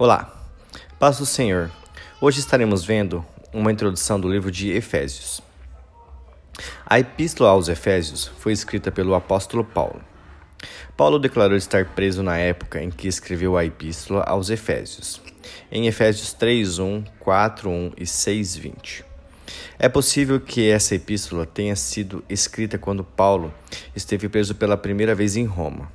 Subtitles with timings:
[0.00, 0.32] Olá,
[0.96, 1.72] paz do Senhor.
[2.20, 5.42] Hoje estaremos vendo uma introdução do livro de Efésios.
[6.86, 10.00] A Epístola aos Efésios foi escrita pelo apóstolo Paulo.
[10.96, 15.20] Paulo declarou estar preso na época em que escreveu a Epístola aos Efésios,
[15.68, 19.04] em Efésios 3:1, 4:1 e 6:20.
[19.80, 23.52] É possível que essa epístola tenha sido escrita quando Paulo
[23.96, 25.90] esteve preso pela primeira vez em Roma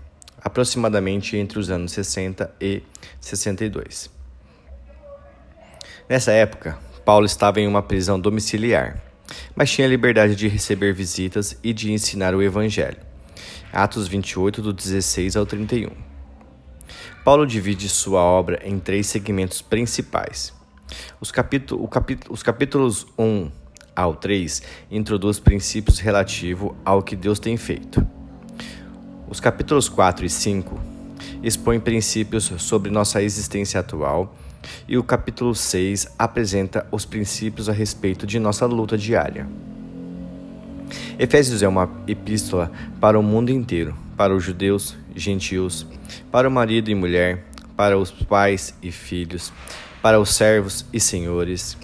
[0.53, 2.83] aproximadamente entre os anos 60 e
[3.19, 4.07] 62.
[6.07, 9.01] Nessa época, Paulo estava em uma prisão domiciliar,
[9.55, 12.99] mas tinha liberdade de receber visitas e de ensinar o Evangelho.
[13.71, 15.89] Atos 28, do 16 ao 31.
[17.25, 20.53] Paulo divide sua obra em três segmentos principais.
[21.19, 23.49] Os, capítulo, capítulo, os capítulos 1
[23.95, 24.61] ao 3
[24.91, 28.05] introduz princípios relativos ao que Deus tem feito.
[29.33, 30.79] Os capítulos 4 e 5
[31.41, 34.35] expõem princípios sobre nossa existência atual
[34.87, 39.47] e o capítulo 6 apresenta os princípios a respeito de nossa luta diária.
[41.17, 42.71] Efésios é uma epístola
[43.01, 45.87] para o mundo inteiro, para os judeus, gentios,
[46.31, 47.43] para o marido e mulher,
[47.75, 49.51] para os pais e filhos,
[49.99, 51.75] para os servos e senhores.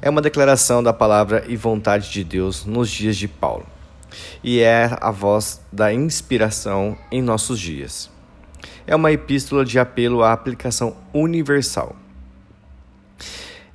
[0.00, 3.66] É uma declaração da palavra e vontade de Deus nos dias de Paulo
[4.42, 8.10] e é a voz da inspiração em nossos dias.
[8.86, 11.96] É uma epístola de apelo à aplicação universal.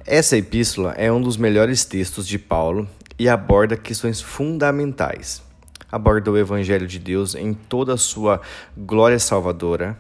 [0.05, 5.41] Essa epístola é um dos melhores textos de Paulo e aborda questões fundamentais.
[5.91, 8.41] Aborda o Evangelho de Deus em toda a sua
[8.77, 9.99] glória salvadora.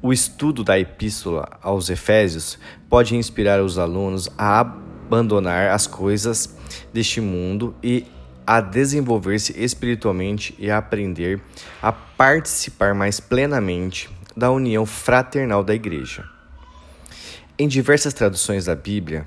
[0.00, 6.56] O estudo da epístola aos Efésios pode inspirar os alunos a abandonar as coisas
[6.92, 8.06] deste mundo e
[8.50, 11.40] a desenvolver-se espiritualmente e a aprender
[11.80, 16.28] a participar mais plenamente da união fraternal da Igreja.
[17.56, 19.24] Em diversas traduções da Bíblia,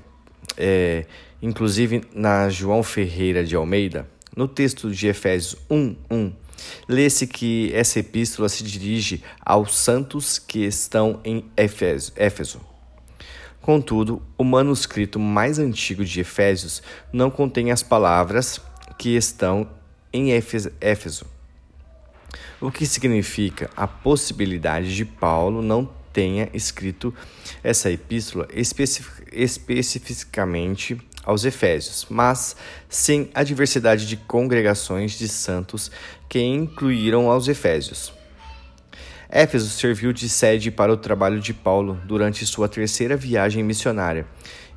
[0.58, 1.06] é,
[1.42, 6.34] inclusive na João Ferreira de Almeida, no texto de Efésios 1:1,
[6.86, 12.12] lê-se que essa epístola se dirige aos santos que estão em Éfeso.
[12.18, 12.60] Éfeso.
[13.62, 16.84] Contudo, o manuscrito mais antigo de Efésios
[17.14, 18.60] não contém as palavras
[19.04, 19.70] que estão
[20.14, 21.26] em Éfeso.
[22.62, 27.14] O que significa a possibilidade de Paulo não tenha escrito
[27.62, 28.48] essa epístola
[29.30, 32.56] especificamente aos Efésios, mas
[32.88, 35.92] sim a diversidade de congregações de santos
[36.30, 38.14] que incluíram aos Efésios.
[39.30, 44.26] Éfeso serviu de sede para o trabalho de Paulo durante sua terceira viagem missionária,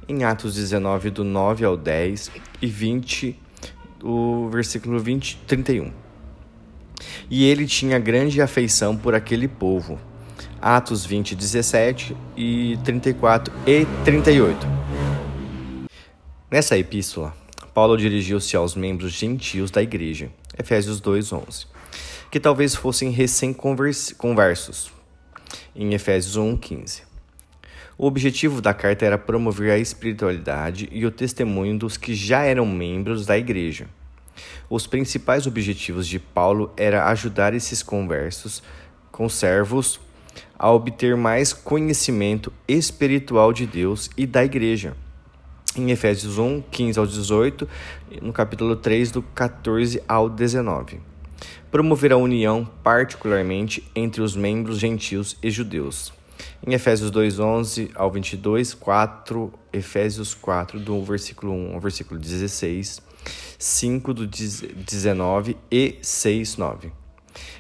[0.09, 3.46] em Atos 19, do 9 ao 10 e 20
[4.03, 5.93] o versículo 20, 31.
[7.31, 9.99] E ele tinha grande afeição por aquele povo.
[10.61, 14.67] Atos 20, 17 e 34 e 38.
[16.51, 17.35] Nessa epístola,
[17.75, 21.67] Paulo dirigiu-se aos membros gentios da igreja, Efésios 2, 11,
[22.31, 24.91] que talvez fossem recém-conversos,
[25.75, 27.03] em Efésios 1, 15.
[27.99, 32.67] O objetivo da carta era promover a espiritualidade e o testemunho dos que já eram
[32.67, 33.89] membros da igreja.
[34.69, 38.63] Os principais objetivos de Paulo era ajudar esses conversos,
[39.11, 39.99] conservos,
[40.59, 44.95] a obter mais conhecimento espiritual de Deus e da igreja.
[45.75, 47.67] Em Efésios 1, 15 ao 18,
[48.21, 51.01] no capítulo 3, do 14 ao 19.
[51.71, 56.13] Promover a união, particularmente entre os membros gentios e judeus.
[56.67, 63.01] Em Efésios 2, 11 ao 22, 4, Efésios 4, do versículo 1 ao versículo 16,
[63.59, 66.93] 5 do 19 e 6, 9.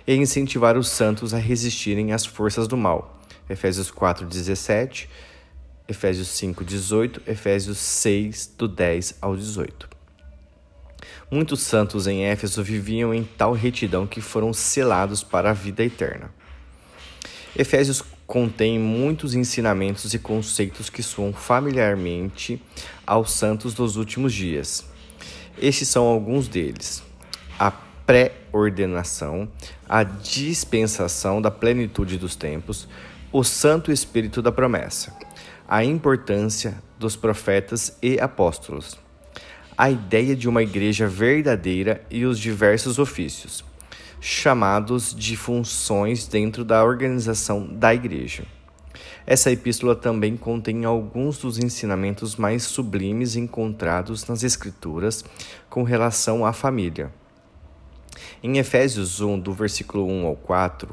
[0.07, 3.21] E incentivar os santos a resistirem às forças do mal.
[3.49, 5.09] Efésios 4, 17,
[5.89, 9.89] Efésios 5, 18, Efésios 6, do 10 ao 18.
[11.31, 16.31] Muitos santos em Éfeso viviam em tal retidão que foram selados para a vida eterna.
[17.57, 22.61] Efésios contém muitos ensinamentos e conceitos que soam familiarmente
[23.07, 24.85] aos santos dos últimos dias.
[25.61, 27.03] Estes são alguns deles:
[27.59, 29.49] a pré-ordenação,
[29.89, 32.89] a dispensação da plenitude dos tempos,
[33.33, 35.17] o Santo Espírito da promessa,
[35.69, 38.99] a importância dos profetas e apóstolos,
[39.79, 43.65] a ideia de uma igreja verdadeira e os diversos ofícios
[44.29, 48.43] chamados de funções dentro da organização da Igreja.
[49.25, 55.25] Essa epístola também contém alguns dos ensinamentos mais sublimes encontrados nas Escrituras
[55.71, 57.13] com relação à família.
[58.43, 60.93] Em Efésios 1, do versículo 1 ao 4,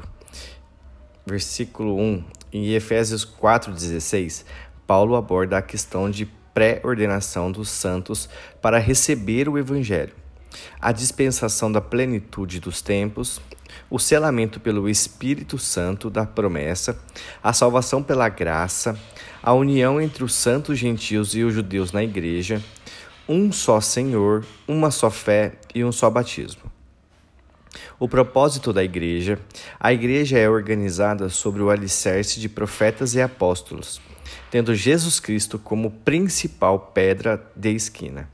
[1.26, 4.44] versículo 1 Em Efésios 4,16,
[4.86, 8.28] Paulo aborda a questão de pré-ordenação dos santos
[8.62, 10.14] para receber o Evangelho,
[10.80, 13.40] a dispensação da plenitude dos tempos,
[13.90, 16.98] o selamento pelo Espírito Santo da promessa,
[17.42, 18.98] a salvação pela graça,
[19.42, 22.62] a união entre os santos gentios e os judeus na igreja,
[23.28, 26.72] um só Senhor, uma só fé e um só batismo.
[27.98, 29.38] O propósito da igreja:
[29.78, 34.00] a igreja é organizada sobre o alicerce de profetas e apóstolos,
[34.50, 38.28] tendo Jesus Cristo como principal pedra de esquina.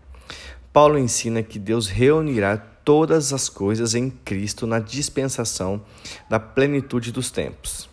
[0.73, 5.83] Paulo ensina que Deus reunirá todas as coisas em Cristo na dispensação
[6.29, 7.89] da plenitude dos tempos.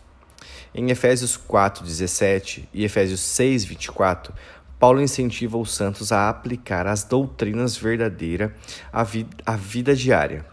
[0.74, 4.32] Em Efésios 4:17 e Efésios 6:24,
[4.78, 8.52] Paulo incentiva os santos a aplicar as doutrinas verdadeiras
[8.92, 10.44] à, vi à vida diária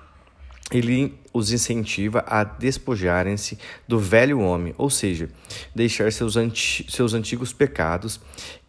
[0.72, 3.58] ele os incentiva a despojarem-se
[3.88, 5.30] do velho homem, ou seja,
[5.76, 8.20] deixar seus, anti seus antigos pecados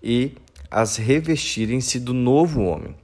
[0.03, 0.33] e
[0.71, 2.95] as revestirem-se do novo homem,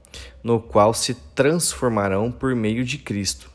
[0.43, 3.51] no qual se transformarão por meio de Cristo.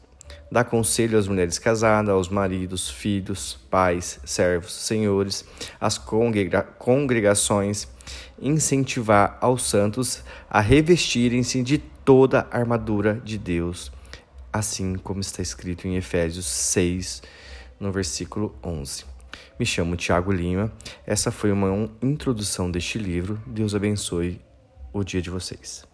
[0.51, 5.45] Dá conselho às mulheres casadas, aos maridos, filhos, pais, servos, senhores,
[5.81, 7.87] às congrega congregações,
[8.41, 13.93] incentivar aos santos a revestirem-se de toda a armadura de Deus
[14.53, 17.23] assim como está escrito em Efésios 6,
[17.79, 19.05] no versículo 11.
[19.59, 20.73] Me chamo Tiago Lima.
[21.07, 23.41] Essa foi uma introdução deste livro.
[23.47, 24.41] Deus abençoe
[24.93, 25.88] o dia de vocês.